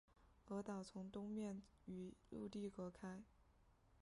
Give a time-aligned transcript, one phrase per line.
[0.47, 3.21] 鹅岛从东面与陆地隔开。